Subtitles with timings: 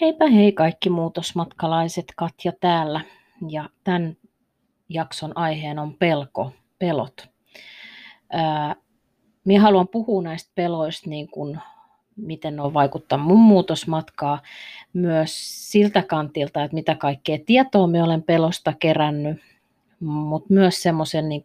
[0.00, 3.00] Heipä hei kaikki muutosmatkalaiset, Katja täällä.
[3.48, 4.16] Ja tämän
[4.88, 7.28] jakson aiheen on pelko, pelot.
[8.32, 8.76] Ää,
[9.44, 11.58] minä haluan puhua näistä peloista, niin kuin,
[12.16, 14.42] miten ne on vaikuttanut mun muutosmatkaa,
[14.92, 15.32] myös
[15.70, 19.40] siltä kantilta, että mitä kaikkea tietoa me olen pelosta kerännyt,
[20.00, 21.42] mutta myös semmoisen niin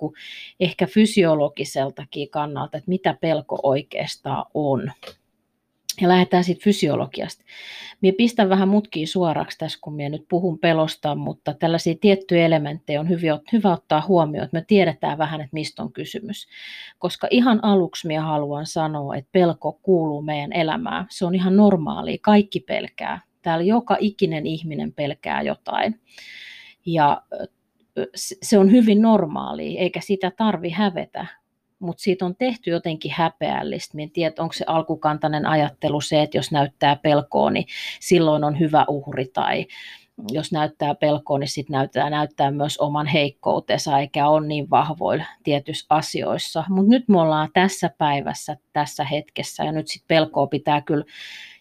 [0.60, 4.92] ehkä fysiologiseltakin kannalta, että mitä pelko oikeastaan on.
[6.02, 7.44] Ja lähdetään sitten fysiologiasta.
[8.02, 13.00] Minä pistän vähän mutkia suoraksi tässä, kun minä nyt puhun pelosta, mutta tällaisia tiettyjä elementtejä
[13.00, 13.10] on
[13.54, 16.48] hyvä ottaa huomioon, että me tiedetään vähän, että mistä on kysymys.
[17.00, 21.06] Koska ihan aluksi minä haluan sanoa, että pelko kuuluu meidän elämään.
[21.10, 23.22] Se on ihan normaalia, kaikki pelkää.
[23.42, 26.02] Täällä joka ikinen ihminen pelkää jotain.
[26.86, 27.22] Ja
[28.16, 31.28] se on hyvin normaalia, eikä sitä tarvi hävetä,
[31.80, 33.98] mutta siitä on tehty jotenkin häpeällistä.
[34.02, 37.66] En tiedä, onko se alkukantainen ajattelu se, että jos näyttää pelkoa, niin
[38.00, 39.66] silloin on hyvä uhri, tai
[40.32, 45.86] jos näyttää pelkoa, niin sitten näyttää, näyttää myös oman heikkoutensa, eikä ole niin vahvoilla tietyissä
[45.90, 46.64] asioissa.
[46.70, 51.06] Mutta nyt me ollaan tässä päivässä, tässä hetkessä, ja nyt sitten pelkoa pitää kyllä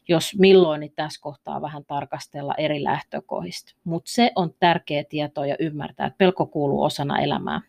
[0.08, 3.74] jos milloin, niin tässä kohtaa vähän tarkastella eri lähtökohdista.
[3.84, 7.60] Mutta se on tärkeä tieto ja ymmärtää, että pelko kuuluu osana elämää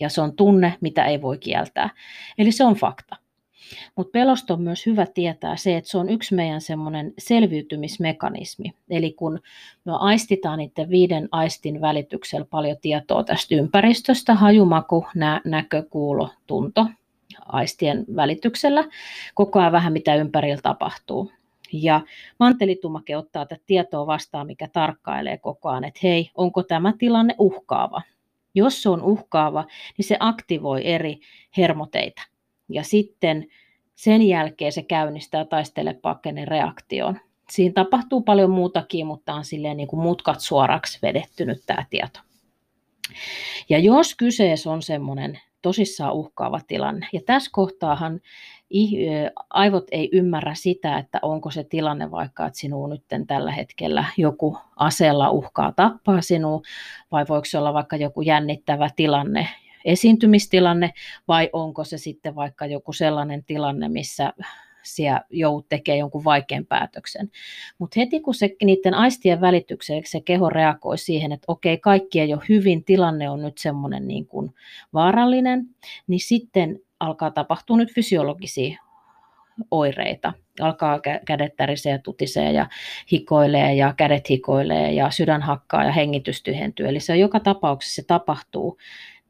[0.00, 1.90] ja se on tunne, mitä ei voi kieltää.
[2.38, 3.16] Eli se on fakta.
[3.96, 8.72] Mutta pelosta on myös hyvä tietää se, että se on yksi meidän semmoinen selviytymismekanismi.
[8.90, 9.40] Eli kun
[9.84, 16.86] me aistitaan niiden viiden aistin välityksellä paljon tietoa tästä ympäristöstä, hajumaku, nä- näkö, kuulo, tunto,
[17.46, 18.84] aistien välityksellä,
[19.34, 21.32] koko ajan vähän mitä ympärillä tapahtuu.
[21.72, 22.00] Ja
[22.40, 28.02] mantelitumake ottaa tätä tietoa vastaan, mikä tarkkailee koko ajan, että hei, onko tämä tilanne uhkaava?
[28.56, 29.64] Jos se on uhkaava,
[29.98, 31.20] niin se aktivoi eri
[31.56, 32.22] hermoteita.
[32.68, 33.46] Ja sitten
[33.94, 36.00] sen jälkeen se käynnistää taistele
[36.44, 37.20] reaktion.
[37.50, 42.20] Siinä tapahtuu paljon muutakin, mutta on silleen niin kuin mutkat suoraksi vedettynyt tämä tieto.
[43.68, 48.20] Ja jos kyseessä on semmoinen tosissaan uhkaava tilanne, ja tässä kohtaahan
[49.50, 54.58] aivot ei ymmärrä sitä, että onko se tilanne vaikka, että sinua nyt tällä hetkellä joku
[54.76, 56.62] aseella uhkaa tappaa sinua,
[57.12, 59.48] vai voiko se olla vaikka joku jännittävä tilanne,
[59.84, 60.92] esiintymistilanne,
[61.28, 64.32] vai onko se sitten vaikka joku sellainen tilanne, missä
[64.82, 67.30] siellä joudut tekemään jonkun vaikean päätöksen.
[67.78, 72.34] Mutta heti kun se niiden aistien välitykseen se keho reagoi siihen, että okei, kaikki ei
[72.34, 74.54] ole hyvin, tilanne on nyt semmoinen niin kuin
[74.92, 75.66] vaarallinen,
[76.06, 78.78] niin sitten alkaa tapahtua nyt fysiologisia
[79.70, 80.32] oireita.
[80.60, 82.66] Alkaa kädet tärisee ja tutisee ja
[83.12, 86.88] hikoilee ja kädet hikoilee ja sydän hakkaa ja hengitys tyhentyy.
[86.88, 88.78] Eli se joka tapauksessa se tapahtuu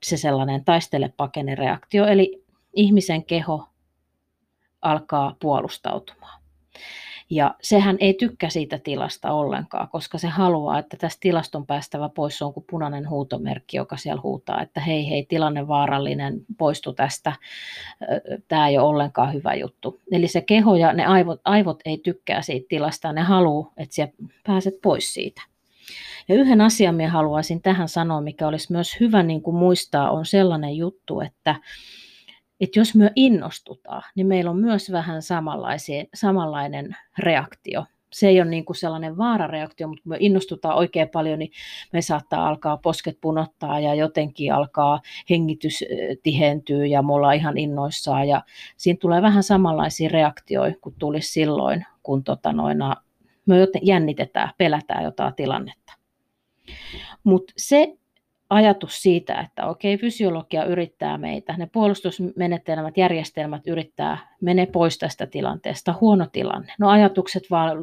[0.02, 3.68] se sellainen taistele pakene reaktio, eli ihmisen keho
[4.82, 6.42] alkaa puolustautumaan.
[7.30, 12.08] Ja sehän ei tykkää siitä tilasta ollenkaan, koska se haluaa, että tästä tilasta on päästävä
[12.08, 12.38] pois.
[12.38, 17.32] Se on kuin punainen huutomerkki, joka siellä huutaa, että hei, hei, tilanne vaarallinen, poistu tästä.
[18.48, 20.00] Tämä ei ole ollenkaan hyvä juttu.
[20.12, 24.12] Eli se keho ja ne aivot, aivot ei tykkää siitä tilasta, ne haluaa, että siellä
[24.46, 25.42] pääset pois siitä.
[26.28, 30.26] Ja yhden asian minä haluaisin tähän sanoa, mikä olisi myös hyvä niin kuin muistaa, on
[30.26, 31.54] sellainen juttu, että
[32.60, 35.22] että jos me innostutaan, niin meillä on myös vähän
[36.14, 37.84] samanlainen reaktio.
[38.12, 41.50] Se ei ole niin kuin sellainen vaarareaktio, mutta kun me innostutaan oikein paljon, niin
[41.92, 45.00] me saattaa alkaa posket punottaa ja jotenkin alkaa
[45.30, 45.84] hengitys
[46.22, 48.28] tihentyä ja me ollaan ihan innoissaan.
[48.28, 48.42] Ja
[48.76, 52.96] siinä tulee vähän samanlaisia reaktioita kuin tulisi silloin, kun tota noina,
[53.46, 55.92] me jännitetään, pelätään jotain tilannetta.
[57.24, 57.96] Mutta se,
[58.50, 65.94] ajatus siitä, että okei, fysiologia yrittää meitä, ne puolustusmenetelmät, järjestelmät yrittää, mene pois tästä tilanteesta,
[66.00, 66.72] huono tilanne.
[66.78, 67.78] No ajatukset vaan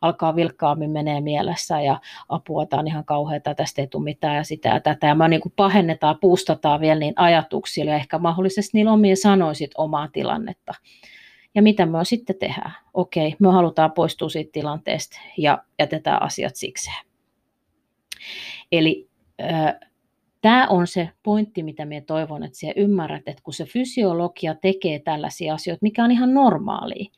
[0.00, 4.44] alkaa vilkkaammin menee mielessä ja apua, tämä on ihan kauheata, tästä ei tule mitään ja
[4.44, 5.06] sitä ja tätä.
[5.06, 9.70] Ja mä niin kuin pahennetaan, puustataan vielä niin ajatuksilla ja ehkä mahdollisesti niillä omia sanoisit
[9.76, 10.74] omaa tilannetta.
[11.54, 12.72] Ja mitä me sitten tehdään?
[12.94, 17.06] Okei, me halutaan poistua siitä tilanteesta ja jätetään asiat sikseen.
[18.72, 19.07] Eli
[20.40, 24.98] Tämä on se pointti, mitä minä toivon, että sinä ymmärrät, että kun se fysiologia tekee
[24.98, 27.10] tällaisia asioita, mikä on ihan normaalia,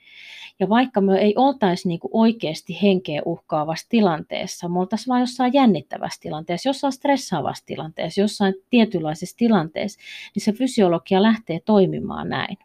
[0.60, 5.52] Ja vaikka me ei oltaisi niin kuin oikeasti henkeä uhkaavassa tilanteessa, me oltaisiin vain jossain
[5.54, 10.00] jännittävässä tilanteessa, jossain stressaavassa tilanteessa, jossain tietynlaisessa tilanteessa,
[10.34, 12.56] niin se fysiologia lähtee toimimaan näin.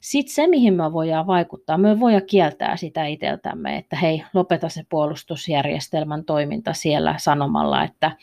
[0.00, 4.82] Sitten se, mihin me voidaan vaikuttaa, me voidaan kieltää sitä itseltämme, että hei, lopeta se
[4.88, 8.16] puolustusjärjestelmän toiminta siellä sanomalla, että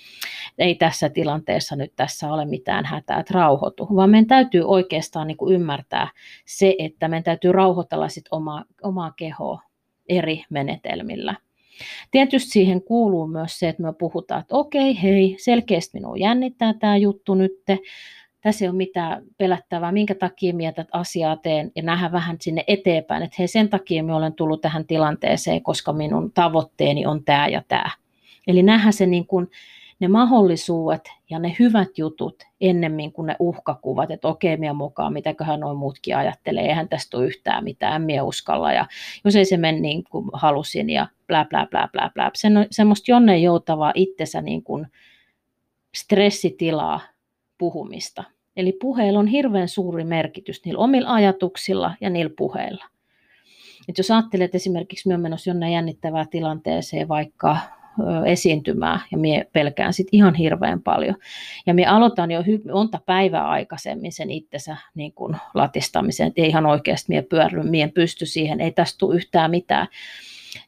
[0.57, 5.37] ei tässä tilanteessa nyt tässä ole mitään hätää, että rauhoitu, vaan meidän täytyy oikeastaan niin
[5.37, 6.07] kuin ymmärtää
[6.45, 9.61] se, että meidän täytyy rauhoitella sit omaa, omaa kehoa
[10.09, 11.35] eri menetelmillä.
[12.11, 16.97] Tietysti siihen kuuluu myös se, että me puhutaan, että okei, hei, selkeästi minua jännittää tämä
[16.97, 17.51] juttu nyt,
[18.45, 23.23] tässä ei ole mitään pelättävää, minkä takia mietät asiaa teen ja nähdä vähän sinne eteenpäin,
[23.23, 27.61] että hei sen takia minä olen tullut tähän tilanteeseen, koska minun tavoitteeni on tämä ja
[27.67, 27.89] tämä.
[28.47, 29.49] Eli nähdä se niin kuin
[29.99, 35.59] ne mahdollisuudet ja ne hyvät jutut ennemmin kuin ne uhkakuvat, että okei, minä mukaan, mitäköhän
[35.59, 38.85] noin muutkin ajattelee, eihän tästä ole yhtään mitään, minä uskalla, ja
[39.23, 42.31] jos ei se mene niin kuin halusin, ja blä, blä, blä, blä, blä.
[42.35, 44.87] Sen, semmoista jonne joutavaa itsensä niin kuin
[45.95, 46.99] stressitilaa
[47.57, 48.34] puhumista.
[48.57, 52.85] Eli puheilla on hirveän suuri merkitys niillä omilla ajatuksilla ja niillä puheilla.
[53.89, 57.57] Et jos ajattelet esimerkiksi, minä menossa jonne jännittävään tilanteeseen vaikka
[58.25, 61.15] esiintymään ja minä pelkään sit ihan hirveän paljon.
[61.65, 62.43] Ja minä aloitan jo
[62.73, 67.91] monta päivää aikaisemmin sen itsensä niin kuin latistamisen, että ei ihan oikeasti minä pyörry, minä
[67.93, 69.87] pysty siihen, ei tästä tule yhtään mitään.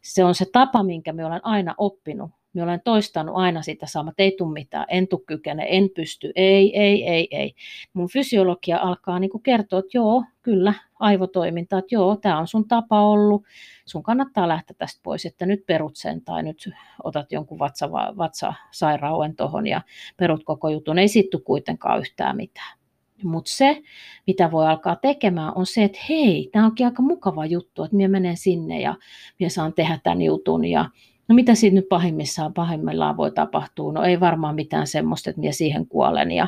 [0.02, 4.10] Se on se tapa, minkä minä olen aina oppinut minä olen toistanut aina sitä samaa,
[4.10, 7.54] että ei tule mitään, en tule kykene, en pysty, ei, ei, ei, ei.
[7.94, 13.02] Mun fysiologia alkaa niin kertoa, että joo, kyllä, aivotoiminta, että joo, tämä on sun tapa
[13.02, 13.44] ollut,
[13.86, 16.70] sun kannattaa lähteä tästä pois, että nyt perut sen tai nyt
[17.04, 19.82] otat jonkun vatsa, vatsasairauden tuohon ja
[20.18, 22.78] perut koko jutun, ei sitten kuitenkaan yhtään mitään.
[23.24, 23.82] Mutta se,
[24.28, 28.08] mitä voi alkaa tekemään, on se, että hei, tämä onkin aika mukava juttu, että minä
[28.10, 28.96] menen sinne ja
[29.40, 30.90] minä saan tehdä tämän jutun ja
[31.28, 33.94] No mitä siitä nyt pahimmissaan, pahimmillaan voi tapahtua?
[33.94, 36.32] No ei varmaan mitään semmoista, että minä siihen kuolen.
[36.32, 36.48] Ja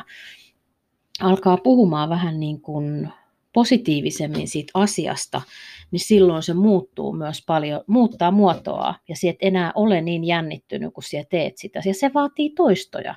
[1.20, 3.08] alkaa puhumaan vähän niin kuin
[3.52, 5.42] positiivisemmin siitä asiasta,
[5.90, 11.02] niin silloin se muuttuu myös paljon, muuttaa muotoa ja sieltä enää ole niin jännittynyt, kun
[11.02, 11.82] sinä teet sitä.
[11.84, 13.14] Ja se vaatii toistoja,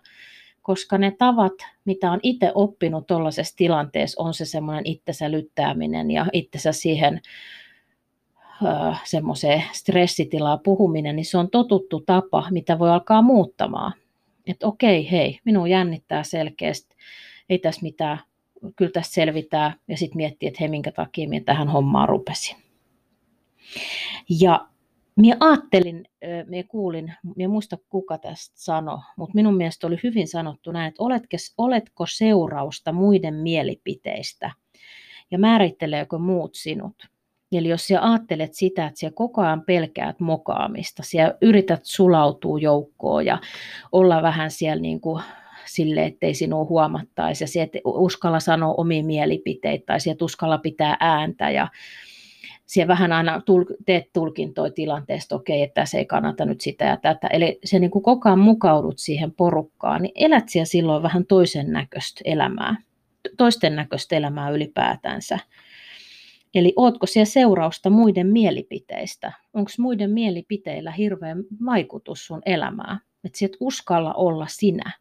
[0.62, 1.54] koska ne tavat,
[1.86, 7.22] mitä on itse oppinut tuollaisessa tilanteessa, on se semmoinen itsensä lyttääminen ja itsensä siihen
[9.04, 13.94] semmoiseen stressitilaa puhuminen, niin se on totuttu tapa, mitä voi alkaa muuttamaan.
[14.48, 16.96] Että okei, hei, minun jännittää selkeästi,
[17.50, 18.20] ei tässä mitään,
[18.76, 22.58] kyllä tästä selvitään, ja sitten miettii, että hei, minkä takia minä tähän hommaan rupesin.
[24.42, 24.68] Ja
[25.16, 26.06] minä ajattelin,
[26.48, 31.04] minä kuulin, minä muista kuka tästä sanoi, mutta minun mielestä oli hyvin sanottu näin, että
[31.04, 34.52] oletko, oletko seurausta muiden mielipiteistä
[35.32, 37.13] ja määritteleekö muut sinut.
[37.58, 43.26] Eli jos sä ajattelet sitä, että sä koko ajan pelkäät mokaamista, sä yrität sulautua joukkoon
[43.26, 43.38] ja
[43.92, 45.24] olla vähän siellä niin kuin
[45.66, 50.98] sille, ettei sinua huomattaisi ja sä et uskalla sanoa omia mielipiteitä tai sä uskalla pitää
[51.00, 51.68] ääntä ja
[52.66, 53.42] siellä vähän aina
[53.86, 57.28] teet tulkintoja tilanteesta, okei, okay, että se ei kannata nyt sitä ja tätä.
[57.28, 61.72] Eli se niin kuin koko ajan mukaudut siihen porukkaan, niin elät siellä silloin vähän toisen
[61.72, 62.76] näköistä elämää,
[63.38, 65.40] toisten näköistä elämää ylipäätänsä.
[66.56, 69.32] Eli ootko siellä seurausta muiden mielipiteistä?
[69.54, 73.00] Onko muiden mielipiteillä hirveän vaikutus sun elämään?
[73.24, 74.92] Että sä et uskalla olla sinä,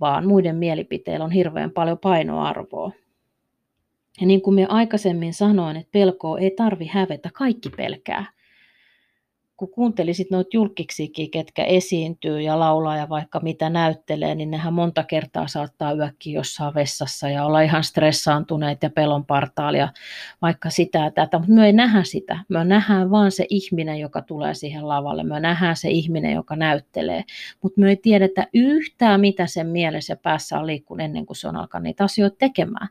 [0.00, 2.92] vaan muiden mielipiteillä on hirveän paljon painoarvoa.
[4.20, 8.26] Ja niin kuin minä aikaisemmin sanoin, että pelkoa ei tarvi hävetä, kaikki pelkää
[9.56, 15.04] kun kuuntelisit noita julkiksikin, ketkä esiintyy ja laulaa ja vaikka mitä näyttelee, niin nehän monta
[15.04, 19.88] kertaa saattaa yökkiä jossain vessassa ja olla ihan stressaantuneet ja pelon partaalia,
[20.42, 22.38] vaikka sitä ja tätä, mutta me ei nähdä sitä.
[22.48, 25.24] Me nähdään vaan se ihminen, joka tulee siihen lavalle.
[25.24, 27.24] Me nähdään se ihminen, joka näyttelee,
[27.62, 31.48] mutta me ei tiedetä yhtään, mitä sen mielessä ja päässä on liikkunut ennen kuin se
[31.48, 32.88] on alkanut niitä asioita tekemään.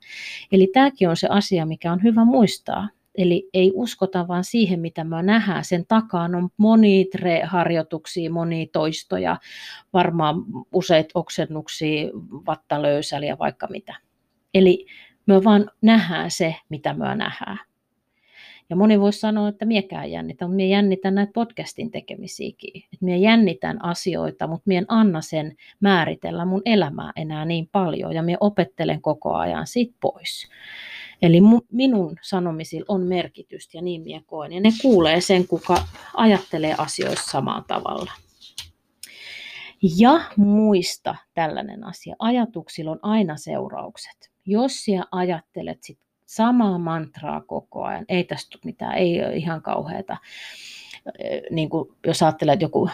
[0.51, 5.03] Eli tämäkin on se asia, mikä on hyvä muistaa Eli ei uskota vaan siihen, mitä
[5.03, 5.65] me nähdään.
[5.65, 7.05] Sen takaan on monia
[7.45, 9.39] harjoituksia, monia toistoja,
[9.93, 10.35] varmaan
[10.73, 12.09] useita oksennuksia,
[12.47, 13.95] vattalöysäliä vaikka mitä.
[14.53, 14.85] Eli
[15.25, 17.59] me vaan nähdään se, mitä me nähdään.
[18.69, 22.77] Ja moni voisi sanoa, että miekään jännitä, mutta minä jännitän näitä podcastin tekemisiäkin.
[22.77, 28.13] Että minä jännitän asioita, mutta minä en anna sen määritellä mun elämää enää niin paljon
[28.13, 30.47] ja minä opettelen koko ajan siitä pois.
[31.23, 34.53] Eli minun sanomisilla on merkitystä ja niin minä koen.
[34.53, 38.11] Ja ne kuulee sen, kuka ajattelee asioista samalla tavalla.
[39.97, 42.15] Ja muista tällainen asia.
[42.19, 44.31] Ajatuksilla on aina seuraukset.
[44.45, 48.05] Jos sinä ajattelet sit samaa mantraa koko ajan.
[48.09, 50.17] Ei tästä mitään, ei ole ihan kauheata.
[51.51, 52.89] Niin kuin jos ajattelee, että joku,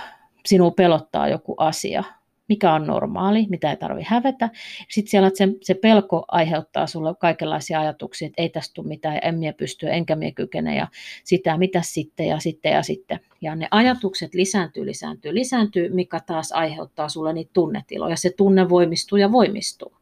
[0.46, 2.04] sinua pelottaa joku asia,
[2.50, 4.50] mikä on normaali, mitä ei tarvitse hävetä.
[4.90, 9.36] Sitten siellä se, se pelko aiheuttaa sulle kaikenlaisia ajatuksia, että ei tästä tule mitään, en
[9.36, 10.88] minä pysty, enkä minä kykene, ja
[11.24, 13.20] sitä, mitä sitten, ja sitten, ja sitten.
[13.42, 18.16] Ja ne ajatukset lisääntyy, lisääntyy, lisääntyy, mikä taas aiheuttaa sulle niitä tunnetiloja.
[18.16, 20.00] Se tunne voimistuu ja voimistuu.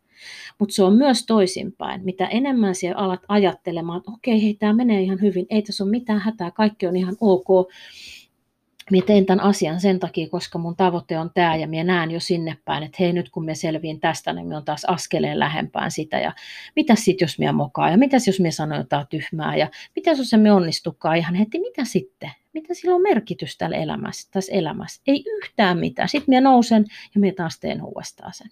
[0.59, 2.01] Mutta se on myös toisinpäin.
[2.03, 5.91] Mitä enemmän siellä alat ajattelemaan, että okei, hei, tämä menee ihan hyvin, ei tässä ole
[5.91, 7.47] mitään hätää, kaikki on ihan ok,
[8.91, 12.19] minä teen tämän asian sen takia, koska mun tavoite on tämä ja minä näen jo
[12.19, 15.91] sinne päin, että hei nyt kun me selviin tästä, niin minä on taas askeleen lähempään
[15.91, 16.33] sitä ja
[16.75, 20.29] mitä sitten jos minä mokaan ja mitä jos minä sanon jotain tyhmää ja mitä jos
[20.29, 22.31] se me onnistukaan ihan heti, mitä sitten?
[22.53, 25.01] Mitä sillä on merkitys tällä elämässä, tässä elämässä?
[25.07, 26.09] Ei yhtään mitään.
[26.09, 28.47] Sitten minä nousen ja minä taas teen uudestaan sen.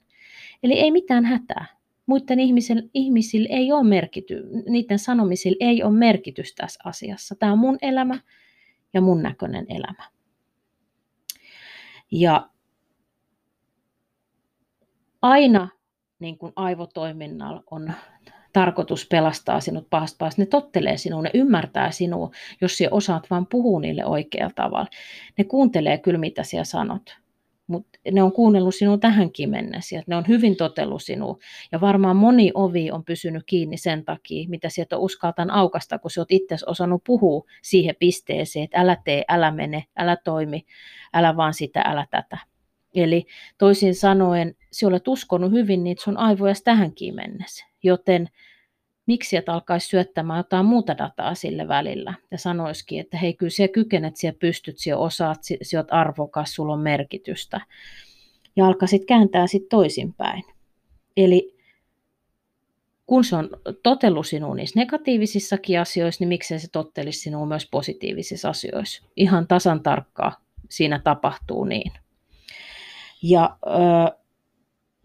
[0.63, 1.65] Eli ei mitään hätää.
[2.05, 7.35] Muiden ihmisillä, ihmisillä ei ole merkity, niiden sanomisilla ei ole merkitys tässä asiassa.
[7.35, 8.19] Tämä on mun elämä
[8.93, 10.14] ja mun näköinen elämä.
[12.11, 12.49] Ja
[15.21, 15.69] aina
[16.19, 17.93] niin kuin aivotoiminnalla on
[18.53, 20.41] tarkoitus pelastaa sinut pahasta pahasta.
[20.41, 22.31] Ne tottelee sinua, ne ymmärtää sinua,
[22.61, 24.87] jos sinä osaat vain puhua niille oikealla tavalla.
[25.37, 27.17] Ne kuuntelee kyllä, mitä sinä sanot
[27.67, 31.37] mutta ne on kuunnellut sinua tähänkin mennessä, että ne on hyvin totellut sinua.
[31.71, 36.21] Ja varmaan moni ovi on pysynyt kiinni sen takia, mitä sieltä uskaltan aukasta, kun sä
[36.21, 40.65] oot itse osannut puhua siihen pisteeseen, että älä tee, älä mene, älä toimi,
[41.13, 42.37] älä vaan sitä, älä tätä.
[42.95, 43.25] Eli
[43.57, 48.29] toisin sanoen, sä olet uskonut hyvin niitä sun aivoja tähänkin mennessä, joten
[49.05, 53.71] miksi et alkaisi syöttämään jotain muuta dataa sille välillä ja sanoisikin, että hei kyllä siellä
[53.71, 57.61] kykenet, siellä pystyt, siellä osaat, siellä oot arvokas, sulla on merkitystä.
[58.55, 60.43] Ja alkaisit kääntää sitten toisinpäin.
[61.17, 61.55] Eli
[63.05, 63.49] kun se on
[63.83, 69.03] totellut sinua niissä negatiivisissakin asioissa, niin miksei se tottelisi sinua myös positiivisissa asioissa.
[69.15, 70.31] Ihan tasan tarkkaa
[70.69, 71.91] siinä tapahtuu niin.
[73.23, 73.57] Ja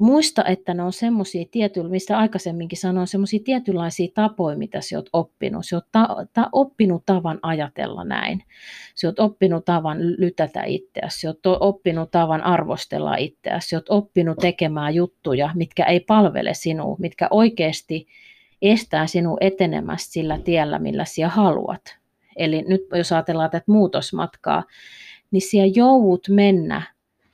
[0.01, 5.09] muista, että ne on semmoisia tietyllä, mistä aikaisemminkin sanoin, semmoisia tietynlaisia tapoja, mitä sä oot
[5.13, 5.67] oppinut.
[5.67, 8.43] Sä oot ta- ta- oppinut tavan ajatella näin.
[8.95, 11.21] Sä oot oppinut tavan lytätä itseäsi.
[11.21, 13.69] Sä oot oppinut tavan arvostella itseäsi.
[13.69, 18.07] Sä oot oppinut tekemään juttuja, mitkä ei palvele sinua, mitkä oikeasti
[18.63, 21.99] estää sinua etenemästä sillä tiellä, millä sä haluat.
[22.37, 24.65] Eli nyt jos ajatellaan tätä muutosmatkaa,
[25.31, 26.83] niin siellä joudut mennä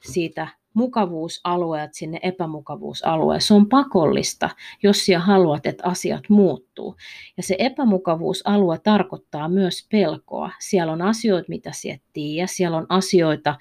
[0.00, 3.40] siitä mukavuusalueet sinne epämukavuusalueelle.
[3.40, 4.50] Se on pakollista,
[4.82, 6.96] jos sinä haluat, että asiat muuttuu.
[7.36, 10.50] Ja se epämukavuusalue tarkoittaa myös pelkoa.
[10.60, 12.46] Siellä on asioita, mitä sinä tiedä.
[12.46, 13.54] Siellä on asioita,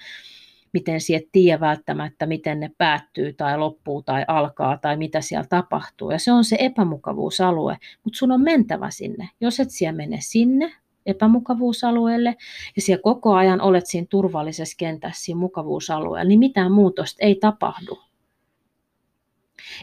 [0.74, 6.12] miten sinä tiedä välttämättä, miten ne päättyy tai loppuu tai alkaa tai mitä siellä tapahtuu.
[6.12, 9.30] Ja se on se epämukavuusalue, mutta sun on mentävä sinne.
[9.42, 10.72] Jos et siellä mene sinne,
[11.06, 12.36] epämukavuusalueelle
[12.76, 18.00] ja siellä koko ajan olet siinä turvallisessa kentässä siinä mukavuusalueella, niin mitään muutosta ei tapahdu.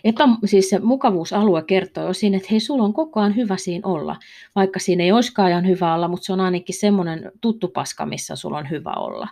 [0.05, 3.89] Epä, siis se mukavuusalue kertoo jo siinä, että hei, sulla on koko ajan hyvä siinä
[3.89, 4.17] olla,
[4.55, 8.37] vaikka siinä ei olisikaan ajan hyvä olla, mutta se on ainakin semmoinen tuttu paska, missä
[8.37, 9.29] sulla on hyvä olla.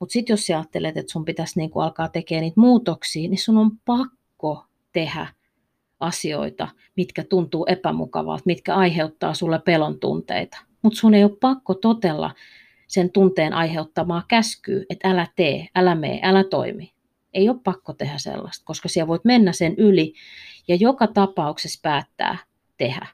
[0.00, 3.58] Mutta sitten jos sä ajattelet, että sun pitäisi niinku alkaa tekemään niitä muutoksia, niin sun
[3.58, 5.26] on pakko tehdä
[6.00, 12.34] asioita, mitkä tuntuu epämukavalta, mitkä aiheuttaa sulle pelon tunteita mutta sun ei ole pakko totella
[12.86, 16.92] sen tunteen aiheuttamaa käskyä, että älä tee, älä mene, älä toimi.
[17.32, 20.14] Ei ole pakko tehdä sellaista, koska siellä voit mennä sen yli
[20.68, 22.38] ja joka tapauksessa päättää
[22.76, 23.06] tehdä.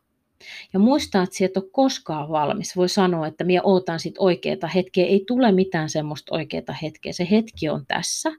[0.73, 2.77] Ja muistaa, että sieltä ole koskaan valmis.
[2.77, 5.07] Voi sanoa, että minä ootan sit oikeaa hetkeä.
[5.07, 7.13] Ei tule mitään semmoista oikeaa hetkeä.
[7.13, 8.33] Se hetki on tässä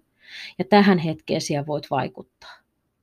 [0.59, 2.60] ja tähän hetkeen siellä voit vaikuttaa.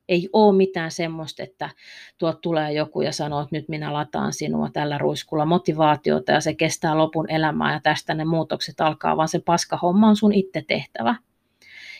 [0.09, 1.69] Ei ole mitään semmoista, että
[2.17, 6.53] tuot tulee joku ja sanoo, että nyt minä lataan sinua tällä ruiskulla motivaatiota ja se
[6.53, 10.63] kestää lopun elämää ja tästä ne muutokset alkaa, vaan se paska homma on sun itse
[10.67, 11.15] tehtävä.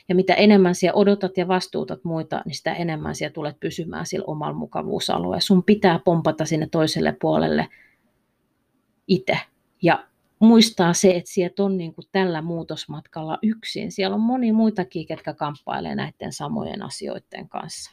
[0.10, 4.25] Ja mitä enemmän siellä odotat ja vastuutat muita, niin sitä enemmän siellä tulet pysymään sillä
[4.28, 5.39] omalla mukavuusalueella.
[5.39, 7.68] Sun pitää pompata sinne toiselle puolelle
[9.08, 9.38] itse.
[9.82, 10.09] Ja
[10.39, 13.91] muistaa se, että sieltä on niin kuin tällä muutosmatkalla yksin.
[13.91, 17.91] Siellä on moni muitakin, ketkä kamppailee näiden samojen asioiden kanssa.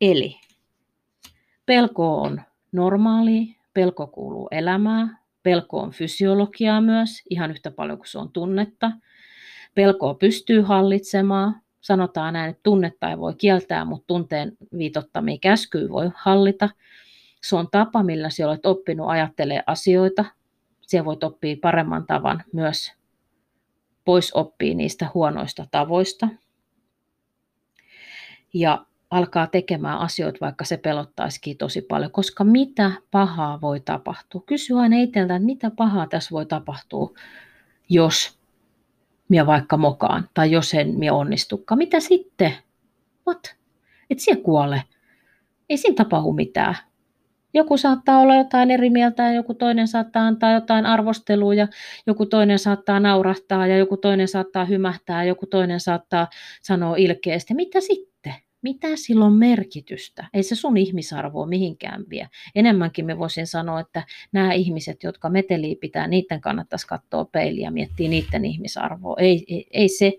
[0.00, 0.36] Eli
[1.66, 2.40] pelko on
[2.72, 8.92] normaali, pelko kuuluu elämään, pelko on fysiologiaa myös, ihan yhtä paljon kuin se on tunnetta.
[9.74, 11.62] Pelkoa pystyy hallitsemaan.
[11.80, 16.68] Sanotaan näin, että tunnetta ei voi kieltää, mutta tunteen viitottamia käskyy voi hallita.
[17.42, 20.24] Se on tapa, millä sinä olet oppinut ajattelemaan asioita,
[20.90, 22.92] siellä voit oppia paremman tavan myös
[24.04, 26.28] pois oppii niistä huonoista tavoista.
[28.54, 34.42] Ja alkaa tekemään asioita, vaikka se pelottaisikin tosi paljon, koska mitä pahaa voi tapahtua?
[34.46, 37.12] Kysy aina itseltä, että mitä pahaa tässä voi tapahtua,
[37.88, 38.38] jos
[39.28, 41.78] minä vaikka mokaan, tai jos en minä onnistukaan.
[41.78, 42.54] Mitä sitten?
[43.26, 43.56] What?
[44.10, 44.84] Et siellä kuole.
[45.68, 46.76] Ei siinä tapahdu mitään.
[47.54, 51.68] Joku saattaa olla jotain eri mieltä ja joku toinen saattaa antaa jotain arvostelua ja
[52.06, 56.28] joku toinen saattaa naurahtaa ja joku toinen saattaa hymähtää ja joku toinen saattaa
[56.62, 57.54] sanoa ilkeästi.
[57.54, 58.34] Mitä sitten?
[58.62, 60.26] Mitä sillä on merkitystä?
[60.34, 62.28] Ei se sun ihmisarvoa mihinkään vie.
[62.54, 64.02] Enemmänkin me voisin sanoa, että
[64.32, 69.16] nämä ihmiset, jotka meteliä pitää, niiden kannattaisi katsoa peiliä ja miettiä niiden ihmisarvoa.
[69.18, 70.12] Ei, ei, ei se,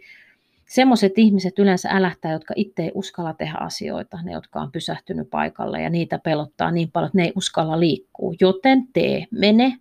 [0.72, 5.82] Semmoiset ihmiset yleensä älähtää, jotka itse ei uskalla tehdä asioita, ne jotka on pysähtynyt paikalle
[5.82, 8.34] ja niitä pelottaa niin paljon, että ne ei uskalla liikkua.
[8.42, 9.78] Joten tee, mene,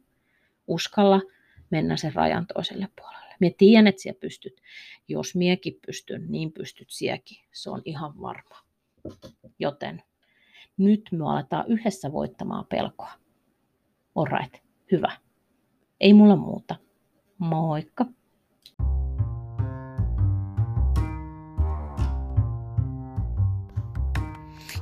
[0.67, 1.21] uskalla
[1.71, 3.35] mennä sen rajan toiselle puolelle.
[3.41, 4.63] Mie tiedän, että siellä pystyt.
[5.09, 7.39] Jos miekin pystyn, niin pystyt siekin.
[7.53, 8.59] Se on ihan varma.
[9.59, 10.03] Joten
[10.77, 13.13] nyt me aletaan yhdessä voittamaan pelkoa.
[14.15, 14.55] Alright,
[14.93, 15.13] hyvä.
[16.01, 16.77] Ei mulla muuta.
[17.39, 18.07] Moikka!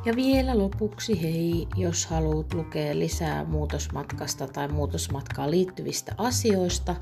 [0.09, 6.97] Ja vielä lopuksi hei, jos haluat lukea lisää muutosmatkasta tai muutosmatkaan liittyvistä asioista,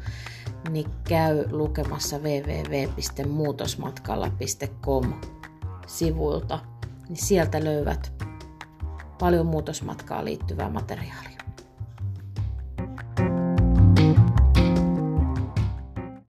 [0.71, 5.13] niin käy lukemassa www.muutosmatkalla.com
[5.87, 6.59] sivuilta,
[7.09, 8.25] niin sieltä löydät
[9.19, 11.36] paljon muutosmatkaan liittyvää materiaalia.